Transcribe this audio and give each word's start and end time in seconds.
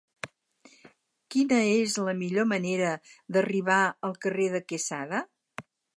Quina 1.35 1.59
és 1.73 1.97
la 2.07 2.15
millor 2.21 2.47
manera 2.53 2.95
d'arribar 3.37 3.79
al 4.09 4.17
carrer 4.27 4.49
de 4.55 4.63
Quesada? 4.73 5.21